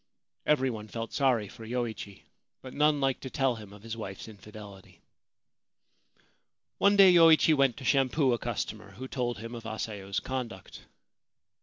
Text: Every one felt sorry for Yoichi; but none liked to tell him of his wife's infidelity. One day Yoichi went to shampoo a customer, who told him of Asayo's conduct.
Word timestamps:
Every 0.47 0.71
one 0.71 0.87
felt 0.87 1.13
sorry 1.13 1.47
for 1.47 1.63
Yoichi; 1.63 2.23
but 2.63 2.73
none 2.73 2.99
liked 2.99 3.21
to 3.21 3.29
tell 3.29 3.57
him 3.57 3.71
of 3.71 3.83
his 3.83 3.95
wife's 3.95 4.27
infidelity. 4.27 4.99
One 6.79 6.95
day 6.95 7.11
Yoichi 7.13 7.53
went 7.55 7.77
to 7.77 7.85
shampoo 7.85 8.33
a 8.33 8.39
customer, 8.39 8.93
who 8.93 9.07
told 9.07 9.37
him 9.37 9.53
of 9.53 9.63
Asayo's 9.67 10.19
conduct. 10.19 10.85